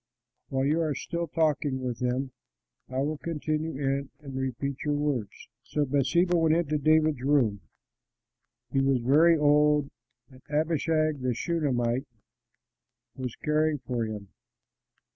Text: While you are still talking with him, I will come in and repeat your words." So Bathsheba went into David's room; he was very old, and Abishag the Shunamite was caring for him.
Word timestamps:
While 0.49 0.65
you 0.65 0.81
are 0.81 0.95
still 0.95 1.27
talking 1.27 1.79
with 1.79 1.99
him, 1.99 2.31
I 2.89 3.03
will 3.03 3.19
come 3.19 3.39
in 3.45 4.09
and 4.19 4.35
repeat 4.35 4.77
your 4.83 4.95
words." 4.95 5.47
So 5.61 5.85
Bathsheba 5.85 6.35
went 6.37 6.55
into 6.55 6.79
David's 6.79 7.21
room; 7.21 7.61
he 8.71 8.81
was 8.81 8.97
very 8.99 9.37
old, 9.37 9.91
and 10.31 10.41
Abishag 10.49 11.21
the 11.21 11.35
Shunamite 11.35 12.07
was 13.15 13.35
caring 13.35 13.77
for 13.77 14.03
him. 14.05 14.29